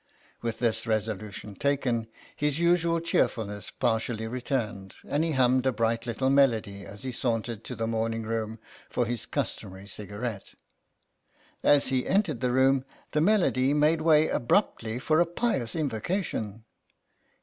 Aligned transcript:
With 0.41 0.57
this 0.57 0.87
resolution 0.87 1.53
taken, 1.53 2.07
his 2.35 2.57
usual 2.57 2.99
cheer 2.99 3.27
fulness 3.27 3.69
partially 3.69 4.27
returned, 4.27 4.95
and 5.07 5.23
he 5.23 5.33
hummed 5.33 5.67
a 5.67 5.71
bright 5.71 6.07
little 6.07 6.31
melody 6.31 6.83
as 6.87 7.03
he 7.03 7.11
sauntered 7.11 7.63
to 7.65 7.75
the 7.75 7.85
morning 7.85 8.23
room 8.23 8.57
for 8.89 9.05
his 9.05 9.27
customary 9.27 9.85
cigarette. 9.87 10.55
As 11.61 11.89
he 11.89 12.07
entered 12.07 12.39
the 12.41 12.51
room 12.51 12.83
the 13.11 13.21
melody 13.21 13.75
made 13.75 14.01
way 14.01 14.27
abruptly 14.27 14.97
for 14.97 15.19
a 15.19 15.25
pious 15.27 15.75
invocation. 15.75 16.65